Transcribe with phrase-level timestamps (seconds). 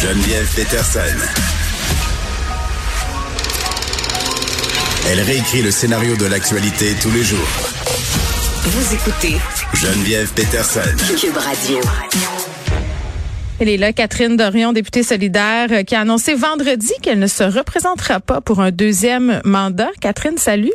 [0.00, 1.00] Geneviève Peterson.
[5.10, 7.48] Elle réécrit le scénario de l'actualité tous les jours.
[8.62, 9.38] Vous écoutez
[9.74, 10.94] Geneviève Peterson.
[11.20, 11.80] Cube Radio.
[13.58, 17.42] Elle est là, Catherine Dorion, députée solidaire, euh, qui a annoncé vendredi qu'elle ne se
[17.42, 19.90] représentera pas pour un deuxième mandat.
[20.00, 20.70] Catherine, salut.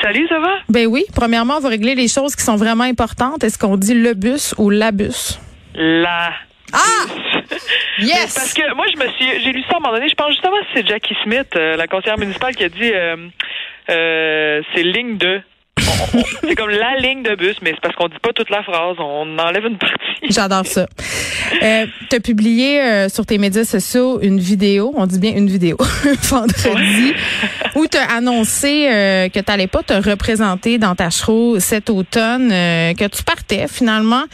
[0.00, 0.54] Salut, ça va?
[0.68, 1.04] Ben oui.
[1.16, 3.42] Premièrement, on va régler les choses qui sont vraiment importantes.
[3.42, 5.40] Est-ce qu'on dit le bus ou la bus?
[5.74, 6.30] La.
[6.72, 7.33] Ah!
[7.98, 8.34] Yes!
[8.34, 10.08] Parce que moi, je me suis, j'ai lu ça à un moment donné.
[10.08, 13.16] Je pense justement que c'est Jackie Smith, euh, la conseillère municipale, qui a dit euh,
[13.90, 15.40] euh, c'est ligne de.
[16.46, 18.96] C'est comme la ligne de bus, mais c'est parce qu'on dit pas toute la phrase.
[18.98, 19.98] On enlève une partie.
[20.30, 20.86] J'adore ça.
[21.62, 25.48] Euh, tu as publié euh, sur tes médias sociaux une vidéo, on dit bien une
[25.48, 25.76] vidéo,
[26.22, 27.14] vendredi,
[27.74, 31.90] où tu as annoncé euh, que tu n'allais pas te représenter dans ta show cet
[31.90, 34.24] automne, que tu partais finalement.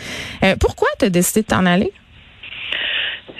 [0.60, 1.92] Pourquoi tu as décidé de t'en aller?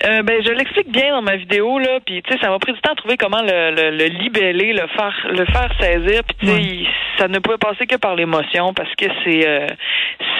[0.06, 2.73] Euh, ben, je l'explique bien dans ma vidéo là, puis tu sais, ça m'a pris
[2.73, 6.37] du temps à trouver comment le, le, le libeller, le faire, le faire saisir, puis
[6.40, 6.87] tu sais, Ouais.
[7.18, 9.66] ça ne pouvait passer que par l'émotion parce que c'est, euh,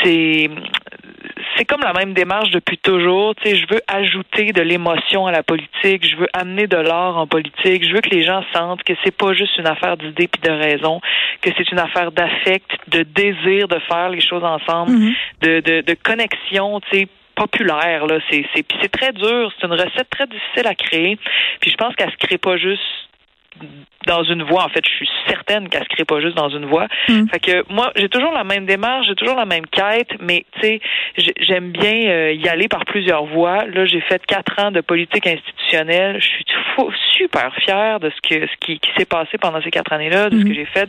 [0.03, 0.49] c'est,
[1.57, 3.35] c'est comme la même démarche depuis toujours.
[3.35, 7.19] Tu sais, je veux ajouter de l'émotion à la politique, je veux amener de l'art
[7.19, 10.29] en politique, je veux que les gens sentent que c'est pas juste une affaire d'idées
[10.29, 11.01] puis de raison,
[11.43, 14.93] que c'est une affaire d'affect, de désir de faire les choses ensemble,
[15.43, 17.09] de, de, de connexion, tu sais
[17.41, 18.19] populaire là.
[18.29, 19.53] C'est c'est puis c'est très dur.
[19.59, 21.19] C'est une recette très difficile à créer.
[21.61, 22.83] Puis je pense qu'elle se crée pas juste
[24.07, 26.65] dans une voie en fait je suis certaine qu'elle se crée pas juste dans une
[26.67, 26.87] voie.
[27.09, 27.27] Mm.
[27.29, 30.61] fait que moi j'ai toujours la même démarche j'ai toujours la même quête mais tu
[30.61, 30.81] sais
[31.19, 33.65] j'ai- j'aime bien euh, y aller par plusieurs voies.
[33.67, 36.17] Là j'ai fait quatre ans de politique institutionnelle.
[36.21, 39.71] Je suis fou- super fière de ce que ce qui, qui s'est passé pendant ces
[39.71, 40.89] quatre années là de ce que j'ai fait.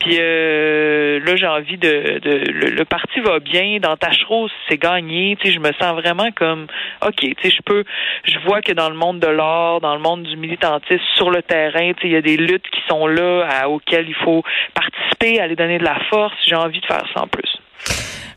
[0.00, 3.78] Puis euh, là j'ai envie de, de le, le parti va bien.
[3.80, 5.36] Dans Tachereau c'est gagné.
[5.36, 6.66] Tu sais je me sens vraiment comme
[7.04, 7.84] ok tu sais je peux
[8.24, 11.42] je vois que dans le monde de l'art dans le monde du militantisme sur le
[11.42, 14.42] terrain il y a des luttes qui sont là auxquelles il faut
[14.74, 17.50] participer aller donner de la force j'ai envie de faire ça en plus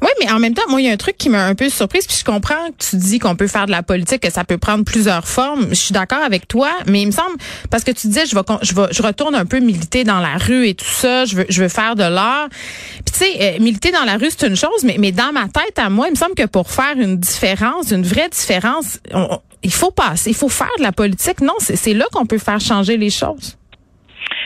[0.01, 1.67] Oui, mais en même temps, moi, il y a un truc qui m'a un peu
[1.69, 4.45] surprise, puis je comprends que tu dis qu'on peut faire de la politique, que ça
[4.45, 5.67] peut prendre plusieurs formes.
[5.71, 7.35] Je suis d'accord avec toi, mais il me semble,
[7.69, 10.37] parce que tu disais, je vais, je vais, je retourne un peu militer dans la
[10.37, 12.47] rue et tout ça, je veux, je veux faire de l'art.
[12.49, 15.49] Puis tu sais, euh, militer dans la rue, c'est une chose, mais, mais dans ma
[15.49, 19.39] tête, à moi, il me semble que pour faire une différence, une vraie différence, on-
[19.63, 21.41] il faut passer, il faut faire de la politique.
[21.41, 23.57] Non, c'est là qu'on peut faire changer les choses.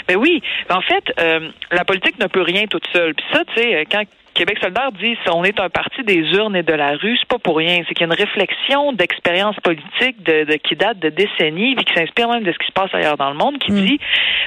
[0.07, 3.13] Ben oui, en fait, euh, la politique ne peut rien toute seule.
[3.15, 4.03] Puis ça, tu sais, euh, quand
[4.33, 7.37] Québec solidaire dit on est un parti des urnes et de la rue, c'est pas
[7.37, 7.83] pour rien.
[7.87, 11.85] C'est qu'il y a une réflexion d'expérience politique de, de- qui date de décennies, puis
[11.85, 13.99] qui s'inspire même de ce qui se passe ailleurs dans le monde, qui dit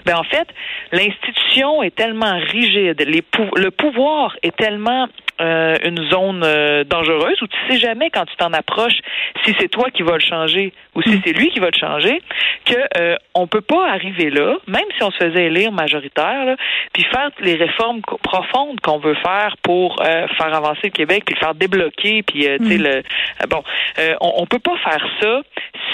[0.05, 0.49] ben en fait,
[0.93, 3.23] l'institution est tellement rigide, les
[3.57, 5.07] le pouvoir est tellement
[5.41, 8.99] euh, une zone euh, dangereuse où tu sais jamais quand tu t'en approches
[9.45, 12.23] si c'est toi qui vas le changer ou si c'est lui qui va le changer
[12.65, 16.57] que euh, on peut pas arriver là même si on se faisait élire majoritaire là,
[16.93, 21.35] puis faire les réformes profondes qu'on veut faire pour euh, faire avancer le Québec puis
[21.35, 23.63] le faire débloquer puis euh, tu sais le euh, bon
[23.99, 25.43] euh, on, on peut pas faire ça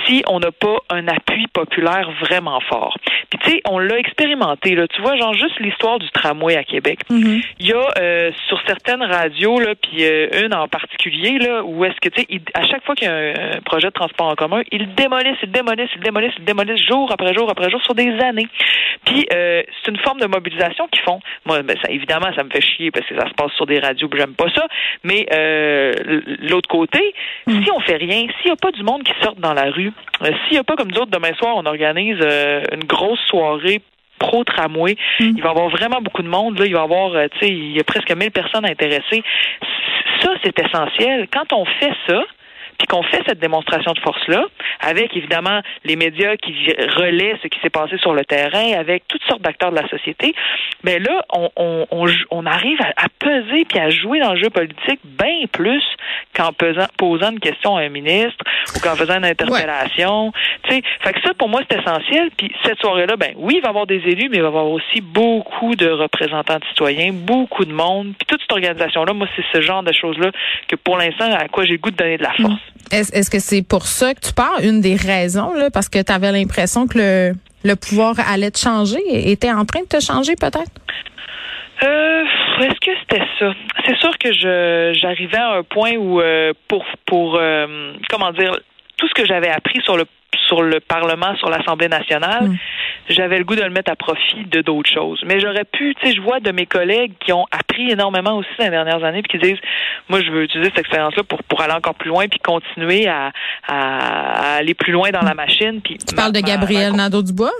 [0.06, 2.96] si on n'a pas un appui populaire vraiment fort.
[3.30, 6.64] Puis tu sais, on l'a expérimenté là, tu vois genre juste l'histoire du tramway à
[6.64, 7.00] Québec.
[7.10, 11.84] Il y a euh, sur certaines radios là, puis euh, une en particulier là, où
[11.84, 14.28] est-ce que tu sais, à chaque fois qu'il y a un, un projet de transport
[14.28, 17.82] en commun, ils démolissent, ils démolissent, ils démolissent, ils démolissent jour après jour après jour
[17.82, 18.48] sur des années.
[19.04, 21.20] Puis euh, c'est une forme de mobilisation qu'ils font.
[21.44, 23.78] Moi, ben, ça, évidemment, ça me fait chier parce que ça se passe sur des
[23.78, 24.66] radios, puis j'aime pas ça.
[25.04, 25.92] Mais euh,
[26.40, 27.14] l'autre côté,
[27.48, 29.92] si on fait rien, s'il n'y a pas du monde qui sorte dans la rue,
[30.20, 32.20] s'il n'y a pas comme nous autres demain soir, on organise
[32.72, 33.80] une grosse soirée
[34.22, 34.96] pro tramway.
[35.20, 36.58] Il va y avoir vraiment beaucoup de monde.
[36.58, 36.66] Là.
[36.66, 39.22] Il va y avoir, euh, tu sais, il y a presque 1000 personnes intéressées.
[40.20, 41.26] Ça, c'est essentiel.
[41.32, 42.22] Quand on fait ça,
[42.82, 44.44] puis qu'on fait cette démonstration de force-là,
[44.80, 46.52] avec évidemment les médias qui
[46.96, 50.34] relaient ce qui s'est passé sur le terrain, avec toutes sortes d'acteurs de la société,
[50.82, 54.42] mais là, on, on, on, on arrive à, à peser puis à jouer dans le
[54.42, 55.84] jeu politique bien plus
[56.34, 60.32] qu'en pesant- posant une question à un ministre ou qu'en faisant une interpellation.
[60.64, 62.30] Tu sais, fait que ça, pour moi, c'est essentiel.
[62.36, 64.48] Puis cette soirée-là, ben oui, il va y avoir des élus, mais il va y
[64.48, 68.14] avoir aussi beaucoup de représentants de citoyens, beaucoup de monde.
[68.18, 70.30] Puis toute cette organisation-là, moi, c'est ce genre de choses-là
[70.66, 72.60] que pour l'instant, à quoi j'ai le goût de donner de la force.
[72.90, 74.60] Est-ce que c'est pour ça que tu pars?
[74.62, 77.32] Une des raisons, là, parce que tu avais l'impression que le,
[77.64, 80.70] le pouvoir allait te changer, était en train de te changer peut-être?
[81.82, 82.24] Euh,
[82.60, 83.52] est-ce que c'était ça?
[83.86, 88.56] C'est sûr que je j'arrivais à un point où euh, pour pour euh, comment dire
[88.98, 90.04] tout ce que j'avais appris sur le
[90.48, 92.56] sur le Parlement, sur l'Assemblée nationale, Mm.
[93.08, 95.22] j'avais le goût de le mettre à profit de d'autres choses.
[95.26, 98.48] Mais j'aurais pu, tu sais, je vois de mes collègues qui ont appris énormément aussi
[98.58, 99.60] dans les dernières années, puis qui disent,
[100.08, 103.32] moi, je veux utiliser cette expérience-là pour, pour aller encore plus loin, puis continuer à,
[103.66, 105.80] à, aller plus loin dans la machine.
[105.82, 107.50] Puis tu parles de Gabriel Nadeau-Dubois?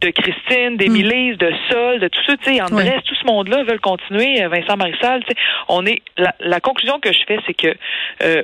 [0.00, 3.80] De Christine, d'Émilie, de Sol, de tout ça, tu sais, Andrés, tout ce monde-là veulent
[3.80, 5.36] continuer, Vincent Marissal, tu sais,
[5.68, 7.74] on est, la, la conclusion que je fais, c'est que,
[8.24, 8.42] euh,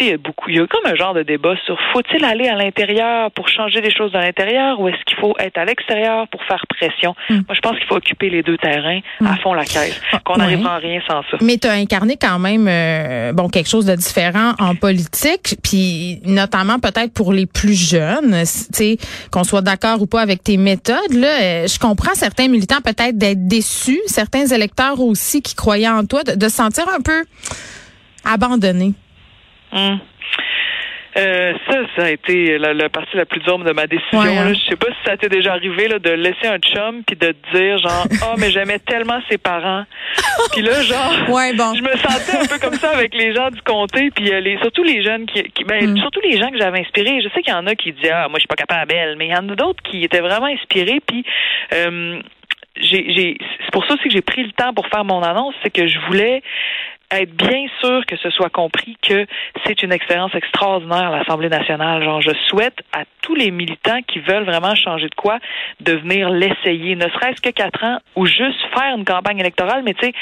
[0.00, 2.48] il y a beaucoup, il y a comme un genre de débat sur faut-il aller
[2.48, 6.28] à l'intérieur pour changer des choses à l'intérieur ou est-ce qu'il faut être à l'extérieur
[6.28, 7.14] pour faire pression?
[7.28, 7.40] Hmm.
[7.46, 9.38] Moi, je pense qu'il faut occuper les deux terrains à hmm.
[9.38, 11.38] fond la caisse, ah, qu'on n'arrivera à rien sans ça.
[11.40, 16.20] Mais tu as incarné quand même, euh, bon, quelque chose de différent en politique, puis
[16.24, 18.96] notamment peut-être pour les plus jeunes, tu sais,
[19.30, 23.16] qu'on soit d'accord ou pas avec tes méthodes, là, euh, je comprends certains militants peut-être
[23.16, 27.24] d'être déçus, certains électeurs aussi qui croyaient en toi, de, de se sentir un peu
[28.24, 28.94] abandonnés.
[29.72, 30.00] Hum.
[31.16, 34.20] Euh, ça, ça a été la, la, partie la plus dure de ma décision.
[34.20, 34.52] Hein.
[34.52, 37.32] Je sais pas si ça t'est déjà arrivé là, de laisser un chum puis de
[37.32, 39.84] te dire genre oh mais j'aimais tellement ses parents.
[40.52, 41.74] puis là genre ouais, bon.
[41.74, 44.58] je me sentais un peu comme ça avec les gens du comté puis euh, les,
[44.58, 45.96] surtout les jeunes qui, qui ben, mm.
[45.98, 47.20] surtout les gens que j'avais inspirés.
[47.22, 49.26] Je sais qu'il y en a qui disaient ah moi je suis pas capable mais
[49.26, 51.24] il y en a d'autres qui étaient vraiment inspirés puis
[51.72, 52.20] euh,
[52.80, 55.70] j'ai, c'est pour ça aussi que j'ai pris le temps pour faire mon annonce, c'est
[55.70, 56.42] que je voulais
[57.10, 59.26] être bien sûr que ce soit compris que
[59.66, 62.02] c'est une expérience extraordinaire l'Assemblée nationale.
[62.02, 65.38] Genre, je souhaite à tous les militants qui veulent vraiment changer de quoi
[65.80, 69.82] de venir l'essayer, ne serait-ce que quatre ans ou juste faire une campagne électorale.
[69.84, 70.12] Mais tu sais,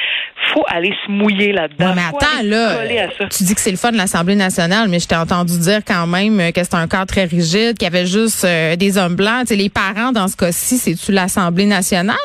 [0.54, 1.92] faut aller se mouiller là-dedans.
[1.94, 5.16] mais attends, là, tu dis que c'est le fun de l'Assemblée nationale, mais je t'ai
[5.16, 8.76] entendu dire quand même que c'est un cadre très rigide, qu'il y avait juste euh,
[8.76, 9.42] des hommes blancs.
[9.42, 12.16] Tu sais, les parents dans ce cas-ci, c'est-tu l'Assemblée nationale?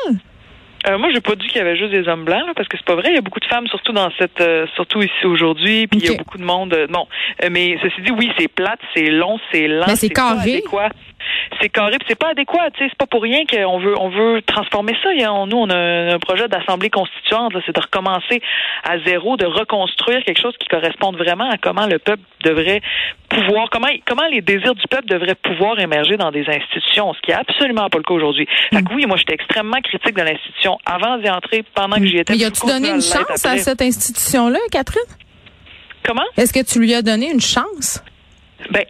[0.88, 2.86] Euh, moi, j'ai pas dit qu'il y avait juste des hommes blancs, parce que c'est
[2.86, 3.10] pas vrai.
[3.10, 5.86] Il y a beaucoup de femmes, surtout dans cette, euh, surtout ici aujourd'hui.
[5.86, 6.74] Puis il y a beaucoup de monde.
[6.74, 7.06] Euh, non,
[7.50, 10.62] mais ceci dit, oui, c'est plate, c'est long, c'est lent, c'est carré
[11.62, 12.70] c'est carré, c'est pas adéquat.
[12.72, 15.10] Tu sais, c'est pas pour rien qu'on veut on veut transformer ça.
[15.46, 18.42] nous, on a un projet d'assemblée constituante, c'est de recommencer
[18.82, 22.82] à zéro, de reconstruire quelque chose qui corresponde vraiment à comment le peuple devrait
[23.28, 27.30] pouvoir, comment comment les désirs du peuple devraient pouvoir émerger dans des institutions, ce qui
[27.30, 28.46] est absolument pas le cas aujourd'hui.
[28.72, 32.18] Fait que oui, moi, j'étais extrêmement critique de l'institution avant d'y entrer, pendant que j'y
[32.18, 32.34] étais.
[32.34, 35.02] Mais as-tu donné une chance à cette institution-là, Catherine?
[36.02, 36.26] Comment?
[36.36, 38.02] Est-ce que tu lui as donné une chance?
[38.70, 38.84] Ben,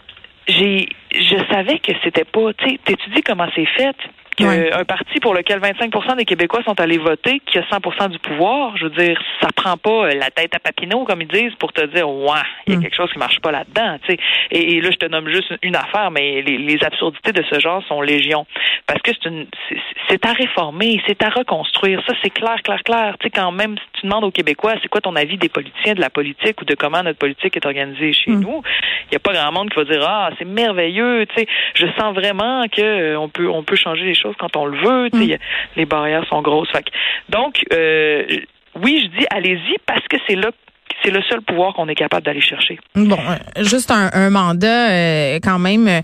[0.49, 3.97] j'ai je savais que c'était pas, tu sais, t'étudies comment c'est fait?
[4.37, 8.77] Qu'un parti pour lequel 25 des Québécois sont allés voter, qui a 100 du pouvoir,
[8.77, 11.73] je veux dire, ça prend pas euh, la tête à Papineau, comme ils disent, pour
[11.73, 12.83] te dire, ouais, il y a mm.
[12.83, 14.19] quelque chose qui marche pas là-dedans, tu sais.
[14.51, 18.01] Et, là, je te nomme juste une affaire, mais les, absurdités de ce genre sont
[18.01, 18.45] légion.
[18.87, 19.13] Parce que
[20.09, 22.03] c'est à réformer, c'est à reconstruire.
[22.07, 23.17] Ça, c'est clair, clair, clair.
[23.21, 25.95] Tu sais, quand même, si tu demandes aux Québécois, c'est quoi ton avis des politiciens,
[25.95, 28.41] de la politique ou de comment notre politique est organisée chez mm.
[28.41, 28.63] nous,
[29.05, 31.87] il n'y a pas grand monde qui va dire, ah, c'est merveilleux, tu sais, je
[31.99, 35.09] sens vraiment que euh, on peut, on peut changer les choses quand on le veut.
[35.13, 35.37] Mm.
[35.77, 36.73] Les barrières sont grosses.
[37.29, 38.25] donc, euh,
[38.81, 40.51] oui, je dis allez-y parce que c'est là
[41.03, 42.79] c'est le seul pouvoir qu'on est capable d'aller chercher.
[42.95, 45.89] Bon, euh, juste un, mandat euh, quand même.
[45.89, 46.01] Euh,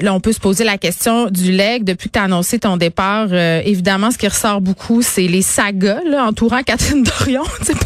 [0.00, 2.76] là, on peut se poser la question du leg depuis que tu as annoncé ton
[2.76, 3.32] départ.
[3.32, 7.42] évidemment, ce qui ressort beaucoup, c'est les sagas là, entourant Catherine Dorion.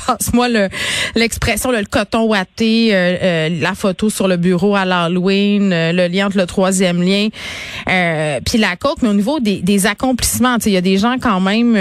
[0.07, 0.49] Passe-moi
[1.15, 2.91] l'expression, le, coton ouaté,
[3.61, 7.29] la photo sur le bureau à l'Halloween, le lien entre le troisième lien,
[8.45, 9.03] puis la coque.
[9.03, 11.75] Mais au niveau des, des accomplissements, il y a des gens quand même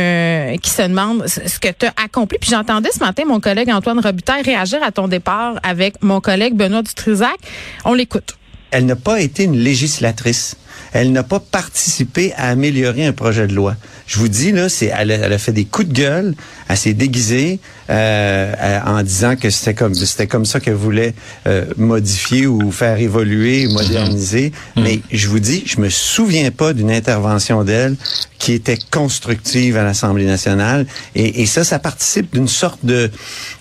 [0.60, 2.38] qui se demandent ce que tu as accompli.
[2.40, 6.56] Puis j'entendais ce matin mon collègue Antoine Robitaille réagir à ton départ avec mon collègue
[6.56, 7.38] Benoît Dutrisac.
[7.86, 8.36] On l'écoute.
[8.72, 10.56] Elle n'a pas été une législatrice.
[10.94, 13.76] Elle n'a pas participé à améliorer un projet de loi.
[14.08, 16.36] Je vous dis là, c'est elle, a fait des coups de gueule,
[16.68, 21.14] elle s'est déguisée euh, en disant que c'était comme c'était comme ça qu'elle voulait
[21.48, 24.50] euh, modifier ou faire évoluer, moderniser.
[24.50, 24.82] Mm-hmm.
[24.84, 27.96] Mais je vous dis, je me souviens pas d'une intervention d'elle
[28.38, 30.86] qui était constructive à l'Assemblée nationale.
[31.16, 33.10] Et, et ça, ça participe d'une sorte de,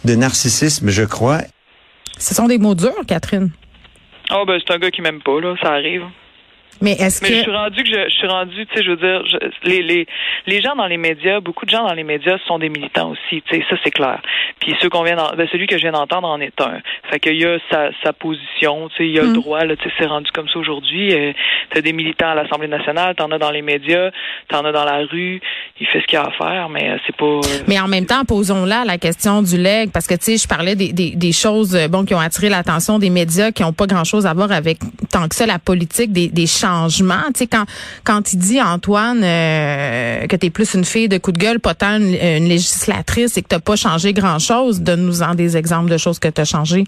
[0.05, 1.43] de narcissisme, je crois.
[2.19, 3.51] Ce sont des mots durs, Catherine.
[4.33, 6.07] Oh ben c'est un gars qui m'aime pas là, ça arrive.
[6.81, 8.97] Mais est-ce que je suis rendu que je, je suis rendu, tu sais, je veux
[8.97, 9.23] dire,
[9.65, 10.07] les, les
[10.47, 13.43] les gens dans les médias, beaucoup de gens dans les médias sont des militants aussi,
[13.43, 14.21] tu sais, ça c'est clair.
[14.61, 16.81] Puis ceux qu'on vient, ben, celui que je viens d'entendre en est un.
[17.11, 19.35] Fait qu'il y a sa, sa position, tu sais, il y a le mm.
[19.35, 21.15] droit, là, tu sais, c'est rendu comme ça aujourd'hui.
[21.15, 21.33] Euh,
[21.73, 24.11] t'as des militants à l'Assemblée nationale, t'en as dans les médias,
[24.49, 25.41] t'en as dans la rue.
[25.81, 27.25] Il fait ce qu'il a à faire, mais euh, c'est pas.
[27.25, 30.37] Euh, mais en même temps, posons là la question du leg, parce que tu sais,
[30.37, 33.73] je parlais des, des, des choses, bon, qui ont attiré l'attention des médias, qui ont
[33.73, 34.79] pas grand chose à voir avec
[35.11, 37.23] tant que ça la politique, des, des changement.
[37.35, 37.65] Tu sais, quand,
[38.05, 41.61] quand il dit, Antoine, euh, que tu es plus une fille de coup de gueule,
[41.61, 46.19] pas tant une, législatrice et que tu pas changé grand-chose, donne-nous-en des exemples de choses
[46.19, 46.85] que tu as changées.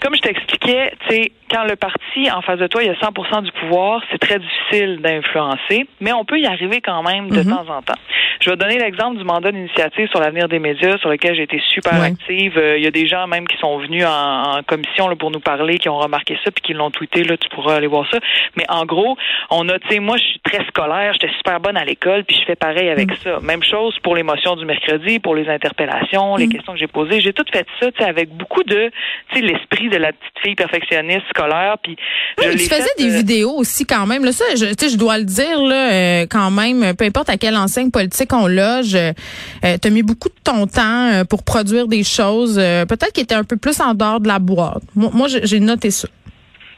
[0.00, 2.94] comme je t'expliquais, tu sais, quand le parti en face de toi, il y a
[2.94, 7.42] 100% du pouvoir, c'est très difficile d'influencer, mais on peut y arriver quand même de
[7.42, 7.50] Mhm.
[7.50, 7.98] temps en temps.
[8.40, 11.60] Je vais donner l'exemple du mandat d'initiative sur l'avenir des médias, sur lequel j'ai été
[11.74, 12.06] super Ouais.
[12.06, 12.56] active.
[12.56, 15.30] Euh, Il y a des gens même qui sont venus en, en commission là, pour
[15.30, 17.24] nous parler, qui ont remarqué ça, puis qui l'ont tweeté.
[17.24, 18.18] Là, tu pourras aller voir ça.
[18.56, 19.16] Mais en gros,
[19.50, 22.36] on a, tu sais, moi, je suis très scolaire, j'étais super bonne à l'école, puis
[22.38, 23.38] je fais pareil avec ça.
[23.42, 27.20] Même chose pour l'émotion du mercredi, pour les interpellations, les questions que j'ai posées.
[27.20, 28.90] J'ai tout fait ça, tu sais, avec beaucoup de,
[29.32, 31.76] tu sais, l'esprit de la petite fille perfectionniste scolaire.
[31.82, 31.96] Puis
[32.38, 34.24] Oui, je tu faisais fait, des euh, vidéos aussi quand même.
[34.24, 36.94] Là, ça, je, tu sais, je dois le dire là, euh, quand même.
[36.96, 39.12] Peu importe à quelle enseigne politique on loge, euh,
[39.62, 43.20] tu as mis beaucoup de ton temps euh, pour produire des choses, euh, peut-être qui
[43.20, 44.82] étaient un peu plus en dehors de la boîte.
[44.94, 46.08] Moi, j'ai noté ça.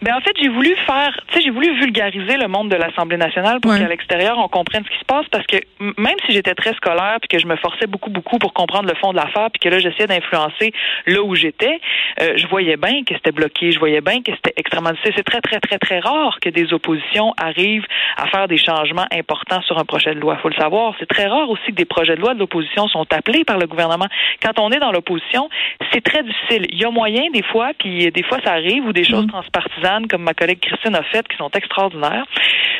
[0.03, 3.19] Ben en fait, j'ai voulu faire, tu sais, j'ai voulu vulgariser le monde de l'Assemblée
[3.19, 3.79] nationale pour Ouais.
[3.81, 5.57] qu'à l'extérieur on comprenne ce qui se passe parce que
[5.99, 8.95] même si j'étais très scolaire puis que je me forçais beaucoup beaucoup pour comprendre le
[8.95, 10.73] fond de l'affaire puis que là j'essayais d'influencer
[11.07, 11.81] là où j'étais,
[12.23, 15.13] euh, je voyais bien que c'était bloqué, je voyais bien que c'était extrêmement difficile.
[15.17, 19.61] C'est très très très très rare que des oppositions arrivent à faire des changements importants
[19.63, 20.37] sur un projet de loi.
[20.43, 23.07] Faut le savoir, c'est très rare aussi que des projets de loi de l'opposition sont
[23.13, 24.07] appelés par le gouvernement.
[24.43, 25.51] Quand on est dans l'opposition,
[25.93, 26.67] c'est très difficile.
[26.71, 29.90] Il y a moyen des fois, puis des fois ça arrive ou des choses transpartisanes
[30.09, 32.25] comme ma collègue Christine a fait qui sont extraordinaires.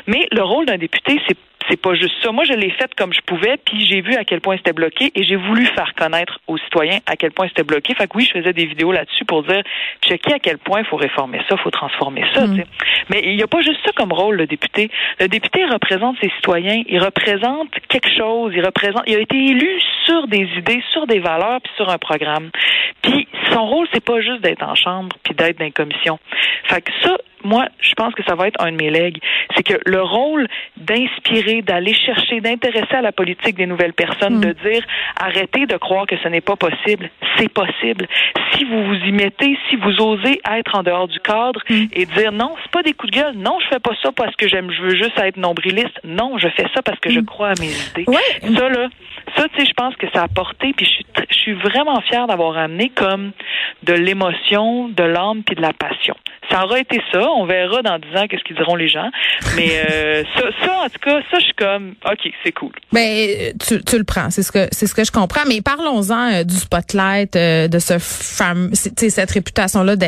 [0.07, 1.37] Mais le rôle d'un député, c'est
[1.69, 2.33] c'est pas juste ça.
[2.33, 5.11] Moi, je l'ai fait comme je pouvais, puis j'ai vu à quel point c'était bloqué
[5.15, 7.95] et j'ai voulu faire connaître aux citoyens à quel point c'était bloqué.
[7.95, 9.63] Fait que oui, je faisais des vidéos là-dessus pour dire,
[10.03, 12.47] checker à quel point il faut réformer ça, il faut transformer ça.
[12.47, 12.67] sais.
[13.09, 14.91] Mais il n'y a pas juste ça comme rôle, le député.
[15.19, 19.81] Le député représente ses citoyens, il représente quelque chose, il représente, il a été élu
[20.05, 22.51] sur des idées, sur des valeurs, puis sur un programme.
[23.03, 26.19] Puis son rôle, c'est pas juste d'être en chambre, puis d'être dans les commissions.
[26.65, 29.19] Fait que ça, moi, je pense que ça va être un de mes legs.
[29.57, 34.53] C'est que le rôle d'inspirer, d'aller chercher, d'intéresser à la politique des nouvelles personnes, de
[34.53, 34.85] dire
[35.21, 37.11] arrêtez de croire que ce n'est pas possible.
[37.37, 38.07] C'est possible.
[38.53, 42.33] Si vous vous y mettez, si vous osez être en dehors du cadre et dire
[42.33, 43.37] non, c'est pas des coups de gueule.
[43.37, 45.99] Non, je fais pas ça parce que j'aime, je veux juste être nombriliste.
[46.05, 48.05] Non, je fais ça parce que je crois à mes idées.
[48.07, 48.57] Ouais.
[48.57, 48.89] Ça, là,
[49.37, 52.01] ça, tu sais, je pense que ça a porté, puis je suis, je suis vraiment
[52.03, 53.33] fière d'avoir amené comme
[53.83, 56.17] de l'émotion, de l'âme, puis de la passion.
[56.51, 57.30] Ça aura été ça.
[57.37, 59.11] On verra dans dix ans qu'est-ce qu'ils diront les gens.
[59.57, 62.73] Mais euh, ça, ça, en tout cas, ça, je suis comme, OK, c'est cool.
[62.93, 65.43] Ben, tu, tu le prends, c'est ce que c'est ce que je comprends.
[65.47, 70.07] Mais parlons-en euh, du spotlight, euh, de ce sais, cette réputation-là de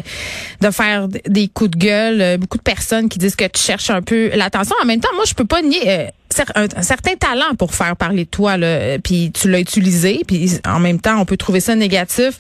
[0.61, 2.33] de faire des coups de gueule.
[2.33, 4.75] euh, beaucoup de personnes qui disent que tu cherches un peu l'attention.
[4.83, 6.07] En même temps, moi, je peux pas nier euh,
[6.55, 8.57] un, certain talent pour faire parler de toi.
[8.57, 10.23] Là, puis tu l'as utilisé.
[10.27, 12.39] Puis en même temps, on peut trouver ça négatif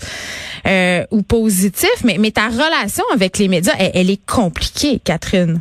[0.67, 1.91] euh, ou positif.
[2.05, 5.61] Mais mais ta relation avec les médias, elle est compliquée, Catherine.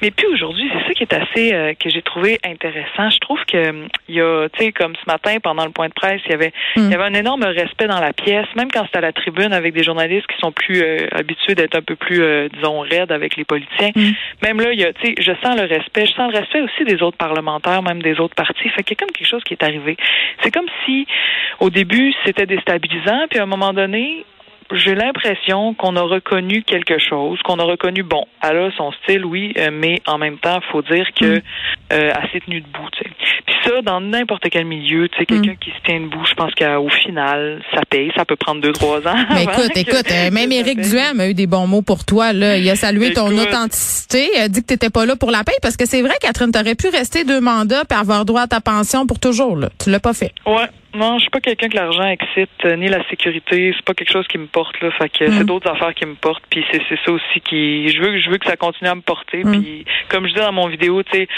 [0.00, 3.10] Mais puis aujourd'hui, c'est ça qui est assez euh, que j'ai trouvé intéressant.
[3.10, 5.88] Je trouve que hum, il y a, tu sais, comme ce matin pendant le point
[5.88, 8.70] de presse, il y avait, il y avait un énorme respect dans la pièce, même
[8.70, 11.82] quand c'était à la tribune avec des journalistes qui sont plus euh, habitués d'être un
[11.82, 13.90] peu plus, euh, disons, raides avec les politiciens.
[14.42, 16.60] Même là, il y a, tu sais, je sens le respect, je sens le respect
[16.60, 18.68] aussi des autres parlementaires, même des autres partis.
[18.70, 19.96] Fait qu'il y a comme quelque chose qui est arrivé.
[20.42, 21.06] C'est comme si,
[21.60, 24.24] au début, c'était déstabilisant, puis à un moment donné,
[24.72, 29.24] j'ai l'impression qu'on a reconnu quelque chose, qu'on a reconnu, bon, elle a son style,
[29.24, 31.40] oui, euh, mais en même temps, faut dire que euh,
[31.90, 33.10] elle s'est tenue debout, tu sais.
[33.46, 36.52] Puis ça, dans n'importe quel milieu, tu sais, quelqu'un qui se tient debout, je pense
[36.54, 39.16] qu'au final, ça paye, ça peut prendre deux, trois ans.
[39.34, 40.88] Mais écoute, que- écoute, euh, même Éric paye.
[40.90, 42.32] Duhem a eu des bons mots pour toi.
[42.32, 42.56] Là.
[42.56, 43.48] Il a salué ton Écoute.
[43.48, 46.14] authenticité, a dit que tu n'étais pas là pour la paix, parce que c'est vrai,
[46.20, 49.56] Catherine, tu aurais pu rester deux mandats et avoir droit à ta pension pour toujours.
[49.56, 49.68] Là.
[49.82, 50.32] Tu l'as pas fait.
[50.46, 50.66] Ouais.
[50.94, 53.72] Non, je suis pas quelqu'un que l'argent excite, euh, ni la sécurité.
[53.74, 54.90] C'est pas quelque chose qui me porte là.
[54.90, 56.44] Fait que c'est d'autres affaires qui me portent.
[56.50, 57.88] Puis c'est c'est ça aussi qui.
[57.88, 59.42] Je veux je veux que ça continue à me porter.
[59.42, 61.28] Puis comme je dis dans mon vidéo, tu sais,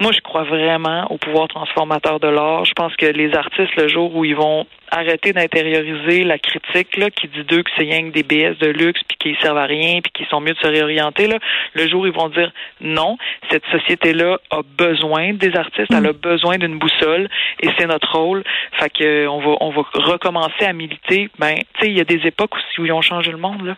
[0.00, 2.64] moi je crois vraiment au pouvoir transformateur de l'art.
[2.64, 7.10] Je pense que les artistes le jour où ils vont arrêter d'intérioriser la critique là,
[7.10, 9.64] qui dit d'eux que c'est rien que des BS de luxe puis qu'ils servent à
[9.64, 11.38] rien puis qu'ils sont mieux de se réorienter là,
[11.74, 13.16] le jour ils vont dire non,
[13.50, 17.28] cette société là a besoin des artistes, elle a besoin d'une boussole
[17.60, 18.44] et c'est notre rôle.
[18.78, 21.28] Fait que euh, on va on va recommencer à militer.
[21.38, 23.64] Ben, tu sais, il y a des époques aussi où ils ont changé le monde
[23.64, 23.76] là.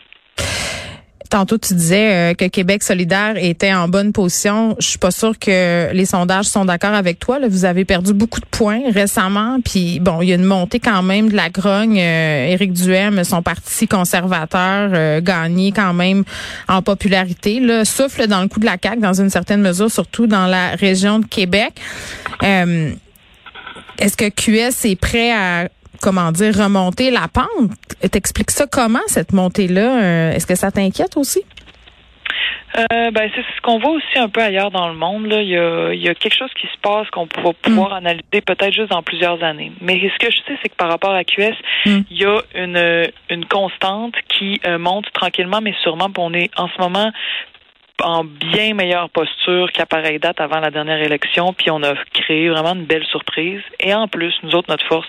[1.35, 4.77] Tantôt, tu disais euh, que Québec solidaire était en bonne position.
[4.79, 7.41] Je suis pas sûre que les sondages sont d'accord avec toi.
[7.41, 7.49] Là.
[7.49, 9.59] Vous avez perdu beaucoup de points récemment.
[9.65, 11.99] Puis bon, il y a une montée quand même de la grogne.
[11.99, 16.23] Euh, Éric Duhem, son parti conservateur, euh, gagné quand même
[16.69, 17.59] en popularité.
[17.59, 20.77] Là, souffle dans le coup de la CAQ dans une certaine mesure, surtout dans la
[20.77, 21.73] région de Québec.
[22.45, 22.93] Euh,
[23.99, 25.69] Est-ce que QS est prêt à
[26.05, 27.73] comment dire remonter la pente
[28.13, 30.03] T'expliques ça comment cette montée-là?
[30.03, 31.43] Euh, Est-ce que ça t'inquiète aussi?
[32.77, 35.27] Euh, ben, c'est ce qu'on voit aussi un peu ailleurs dans le monde.
[35.27, 35.41] Là.
[35.41, 37.97] Il, y a, il y a quelque chose qui se passe qu'on va pouvoir Mm.
[38.07, 39.71] analyser peut-être juste dans plusieurs années.
[39.81, 41.55] Mais ce que je sais, c'est que par rapport à QS,
[41.87, 42.01] Mm.
[42.11, 46.09] il y a une, une constante qui euh, monte tranquillement, mais sûrement.
[46.19, 47.11] On est en ce moment
[48.03, 52.49] en bien meilleure posture qu'à pareille date avant la dernière élection, puis on a créé
[52.49, 53.61] vraiment une belle surprise.
[53.79, 55.07] Et en plus, nous autres, notre force,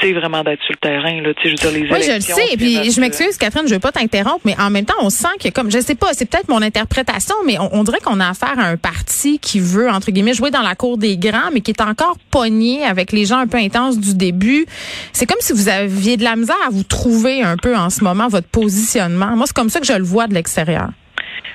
[0.00, 1.20] c'est vraiment d'être sur le terrain.
[1.22, 1.34] Là.
[1.34, 2.32] Tu sais, je veux dire, les Oui, je le sais.
[2.34, 5.28] c'est Puis je m'excuse, Catherine, je veux pas t'interrompre, mais en même temps, on sent
[5.42, 8.28] que comme je sais pas, c'est peut-être mon interprétation, mais on, on dirait qu'on a
[8.28, 11.60] affaire à un parti qui veut entre guillemets jouer dans la cour des grands, mais
[11.60, 14.66] qui est encore pogné avec les gens un peu intenses du début.
[15.12, 18.02] C'est comme si vous aviez de la misère à vous trouver un peu en ce
[18.02, 19.36] moment votre positionnement.
[19.36, 20.88] Moi, c'est comme ça que je le vois de l'extérieur.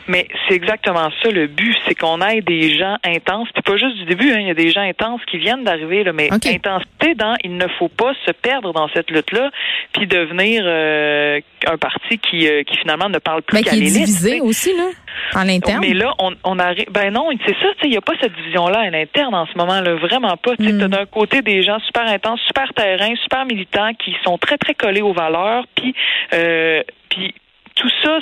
[0.10, 3.96] Mais c'est exactement ça le but, c'est qu'on ait des gens intenses, puis pas juste
[3.98, 6.48] du début, hein, il y a des gens intenses qui viennent d'arriver, là, mais OK.
[6.48, 9.52] intensité dans il ne faut pas se perdre dans cette lutte-là,
[9.94, 13.78] puis devenir euh, un parti qui, euh, qui finalement ne parle plus Mais qu'à qui
[13.78, 14.90] est divisé aussi là,
[15.36, 15.80] en l'interne.
[15.82, 16.88] Mais là, on, on arrive.
[16.90, 19.46] Ben non, c'est ça, tu sais, il n'y a pas cette division-là à l'interne en
[19.46, 20.56] ce moment, là, vraiment pas.
[20.58, 20.80] Tu Mm.
[20.80, 24.74] t'as d'un côté des gens super intenses, super terrain, super militants qui sont très, très
[24.74, 25.94] collés aux valeurs, puis,
[26.34, 27.36] euh, puis
[27.80, 28.20] tout ça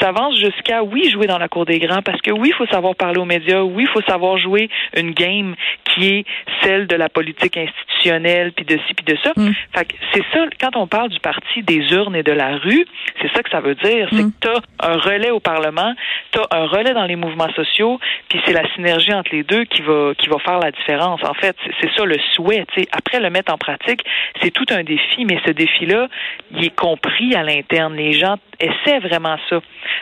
[0.00, 2.94] s'avance jusqu'à, oui, jouer dans la cour des grands, parce que oui, il faut savoir
[2.94, 5.54] parler aux médias, oui, il faut savoir jouer une game
[5.84, 6.24] qui est
[6.62, 9.32] celle de la politique institutionnelle, puis de ci, puis de ça.
[9.36, 9.52] Mm.
[9.74, 12.86] Fait que c'est ça, quand on parle du parti des urnes et de la rue,
[13.20, 14.08] c'est ça que ça veut dire.
[14.12, 14.32] C'est Mm.
[14.32, 15.94] que tu as un relais au Parlement,
[16.32, 19.64] tu as un relais dans les mouvements sociaux, puis c'est la synergie entre les deux
[19.64, 21.22] qui va qui va faire la différence.
[21.24, 22.64] En fait, c'est- ça le souhait.
[22.72, 22.88] tu sais.
[22.92, 24.00] Après le mettre en pratique,
[24.40, 26.08] c'est tout un défi, mais ce défi-là,
[26.52, 27.94] il est compris à l'interne.
[27.94, 29.60] Les gens essaient vraiment ça.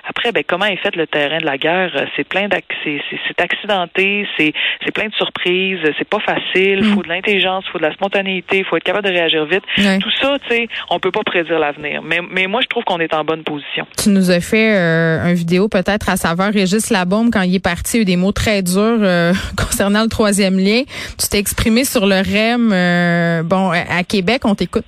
[0.08, 1.90] Après, ben comment est fait le terrain de la guerre?
[1.94, 2.48] Euh, C'est plein
[2.84, 4.52] c'est accidenté, c'est
[4.92, 6.78] plein de surprises, c'est pas facile.
[6.80, 6.94] Il Mm.
[6.94, 9.62] faut de l'intelligence, il faut de la spontanéité, il faut être capable de réagir vite.
[10.00, 12.02] Tout ça, tu sais, on peut pas prédire l'avenir.
[12.02, 13.86] Mais, mais moi, je trouve qu'on est en bonne position.
[14.02, 17.64] Tu nous as fait euh, un vidéo peut-être à saveur Régis Labaume quand il est
[17.64, 20.82] parti, il y a eu des mots très durs euh, concernant le troisième lien.
[21.18, 24.84] Tu t'es exprimé sur le REM, euh, bon, à Québec, on t'écoute.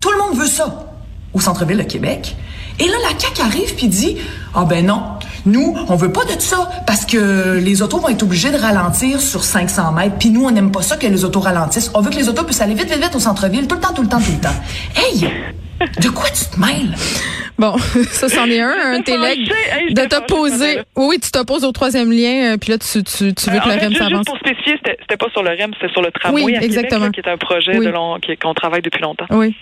[0.00, 0.64] Tout le monde veut ça
[1.36, 2.34] au centre-ville de Québec.
[2.78, 4.16] Et là, la CAQ arrive puis dit
[4.54, 5.02] Ah ben non,
[5.46, 9.20] nous, on veut pas de ça parce que les autos vont être obligées de ralentir
[9.20, 10.16] sur 500 mètres.
[10.18, 11.90] Puis nous, on n'aime pas ça que les autos ralentissent.
[11.94, 13.94] On veut que les autos puissent aller vite, vite, vite au centre-ville, tout le temps,
[13.94, 14.54] tout le temps, tout le temps.
[14.96, 15.26] Hey,
[16.02, 16.94] de quoi tu te mêles?
[17.58, 17.76] Bon,
[18.10, 19.50] ça c'en est un, un télègue.
[19.72, 20.80] Hey, de t'opposer.
[20.96, 23.60] Oui, oui, tu t'opposes au troisième lien, euh, puis là, tu, tu, tu veux Euh,
[23.60, 24.10] que le fait, REM s'avance.
[24.10, 26.76] juste pour spécifier, c'était pas sur le REM, c'était sur le tramway Oui, à Québec,
[26.76, 27.06] exactement.
[27.06, 27.86] là, qui est un projet Oui.
[27.86, 29.24] de long qui- qu'on travaille depuis longtemps.
[29.30, 29.56] Oui.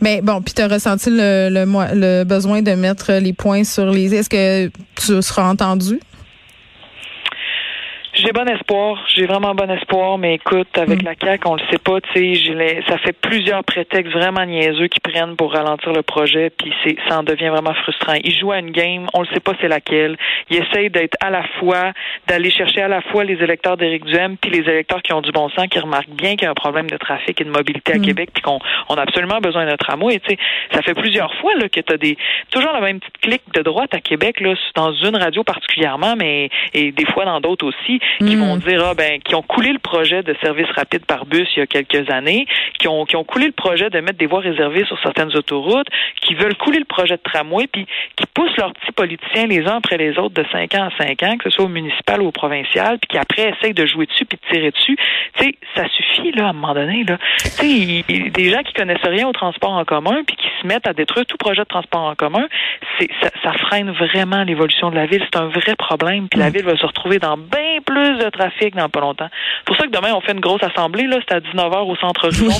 [0.00, 4.14] Mais bon, puis tu ressenti le, le, le besoin de mettre les points sur les...
[4.14, 6.00] Est-ce que tu seras entendu?
[8.22, 11.06] J'ai bon espoir, j'ai vraiment bon espoir, mais écoute, avec Mm.
[11.06, 15.00] la CAQ, on le sait pas, tu sais, ça fait plusieurs prétextes vraiment niaiseux qui
[15.00, 18.14] prennent pour ralentir le projet, puis c'est, ça en devient vraiment frustrant.
[18.22, 20.18] Ils jouent à une game, on le sait pas c'est laquelle.
[20.50, 21.92] Ils essayent d'être à la fois,
[22.26, 25.32] d'aller chercher à la fois les électeurs d'Éric Duhem, puis les électeurs qui ont du
[25.32, 27.94] bon sens, qui remarquent bien qu'il y a un problème de trafic et de mobilité
[27.94, 28.02] à Mm.
[28.04, 28.58] Québec, puis qu'on
[28.90, 30.18] on a absolument besoin d'un tramway.
[30.20, 30.38] Tu sais,
[30.74, 32.18] ça fait plusieurs fois là que tu as des
[32.50, 36.50] toujours la même petite clique de droite à Québec là, dans une radio particulièrement, mais
[36.74, 39.78] et des fois dans d'autres aussi, qui vont dire ah ben qui ont coulé le
[39.78, 42.46] projet de service rapide par bus il y a quelques années,
[42.78, 45.88] qui ont qui ont coulé le projet de mettre des voies réservées sur certaines autoroutes,
[46.20, 49.76] qui veulent couler le projet de tramway, puis qui poussent leurs petits politiciens les uns
[49.76, 52.26] après les autres de 5 ans à 5 ans, que ce soit au municipal ou
[52.26, 54.96] au provincial, puis qui après essayent de jouer dessus puis de tirer dessus.
[55.36, 57.18] Tu sais, ça suffit là à un moment donné là.
[57.38, 60.86] Tu sais, des gens qui connaissent rien au transport en commun puis qui se mettent
[60.86, 62.46] à détruire tout projet de transport en commun,
[62.98, 65.22] c'est ça, ça freine vraiment l'évolution de la ville.
[65.32, 66.28] C'est un vrai problème.
[66.28, 69.28] Puis la ville va se retrouver dans bien plus de trafic dans pas longtemps.
[69.58, 71.96] C'est pour ça que demain on fait une grosse assemblée là, c'est à 19h au
[71.96, 72.54] centre Rudon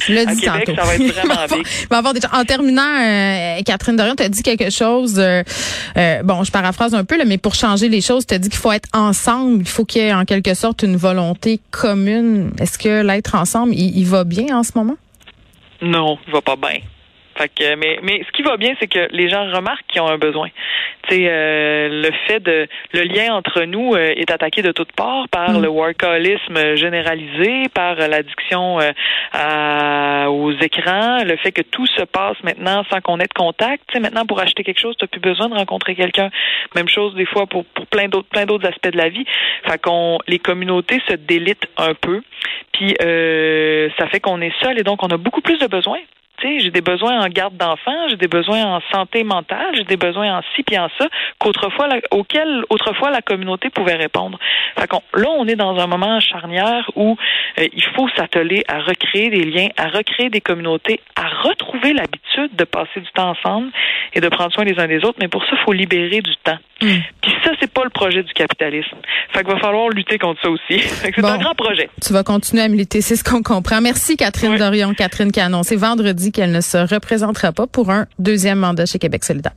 [0.00, 0.74] puis à Québec, tantôt.
[0.80, 1.66] ça va être vraiment big.
[1.90, 5.42] avoir des En terminant, euh, Catherine Dorion, tu as dit quelque chose, euh,
[5.96, 8.48] euh, bon, je paraphrase un peu, là, mais pour changer les choses, tu as dit
[8.48, 12.52] qu'il faut être ensemble, il faut qu'il y ait en quelque sorte une volonté commune.
[12.60, 14.96] Est-ce que l'être ensemble, il, il va bien en ce moment?
[15.82, 16.80] Non, il va pas bien.
[17.36, 20.08] Fait que, mais, mais ce qui va bien, c'est que les gens remarquent qu'ils ont
[20.08, 20.48] un besoin.
[21.08, 25.28] Tu euh, le fait de le lien entre nous euh, est attaqué de toutes parts
[25.28, 25.62] par Mm.
[25.62, 28.90] le workaholisme généralisé, par l'addiction euh,
[29.32, 33.82] à- aux écrans, le fait que tout se passe maintenant sans qu'on ait de contact.
[33.92, 36.30] Tu maintenant pour acheter quelque chose, tu n'as plus besoin de rencontrer quelqu'un.
[36.74, 39.24] Même chose des fois pour, pour plein d'autres plein d'autres aspects de la vie.
[39.68, 42.22] Fait qu'on les communautés se délitent un peu.
[42.72, 46.00] Puis euh, ça fait qu'on est seul et donc on a beaucoup plus de besoins.
[46.58, 50.38] J'ai des besoins en garde d'enfants, j'ai des besoins en santé mentale, j'ai des besoins
[50.38, 51.06] en ci puis en ça
[52.10, 54.38] auxquels autrefois la communauté pouvait répondre.
[54.78, 57.16] Fait là, on est dans un moment charnière où
[57.58, 62.54] euh, il faut s'atteler à recréer des liens, à recréer des communautés, à retrouver l'habitude
[62.56, 63.70] de passer du temps ensemble
[64.14, 65.18] et de prendre soin les uns des autres.
[65.20, 66.58] Mais pour ça, il faut libérer du temps.
[66.82, 66.88] Hmm.
[67.22, 68.96] Puis ça, c'est pas le projet du capitalisme.
[69.32, 70.78] Fait qu'il va falloir lutter contre ça aussi.
[71.02, 71.28] C'est Bon.
[71.28, 71.88] un grand projet.
[72.04, 73.80] Tu vas continuer à militer, c'est ce qu'on comprend.
[73.80, 74.58] Merci Catherine Oui.
[74.58, 78.84] Dorion, Catherine qui a annoncé vendredi qu'elle ne se représentera pas pour un deuxième mandat
[78.86, 79.52] chez Québec solidaire.